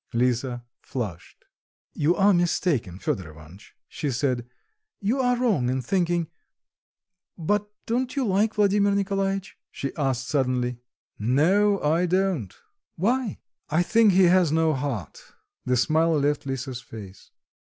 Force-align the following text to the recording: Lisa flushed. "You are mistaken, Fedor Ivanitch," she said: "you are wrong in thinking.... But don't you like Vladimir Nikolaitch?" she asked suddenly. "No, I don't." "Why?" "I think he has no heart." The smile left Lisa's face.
Lisa 0.15 0.65
flushed. 0.81 1.45
"You 1.93 2.15
are 2.15 2.33
mistaken, 2.33 2.97
Fedor 2.97 3.29
Ivanitch," 3.33 3.75
she 3.87 4.09
said: 4.09 4.49
"you 4.99 5.19
are 5.21 5.37
wrong 5.37 5.69
in 5.69 5.83
thinking.... 5.83 6.25
But 7.37 7.71
don't 7.85 8.15
you 8.15 8.25
like 8.25 8.55
Vladimir 8.55 8.95
Nikolaitch?" 8.95 9.59
she 9.69 9.95
asked 9.95 10.27
suddenly. 10.27 10.79
"No, 11.19 11.79
I 11.83 12.07
don't." 12.07 12.51
"Why?" 12.95 13.41
"I 13.69 13.83
think 13.83 14.13
he 14.13 14.23
has 14.23 14.51
no 14.51 14.73
heart." 14.73 15.21
The 15.67 15.77
smile 15.77 16.17
left 16.17 16.47
Lisa's 16.47 16.81
face. 16.81 17.29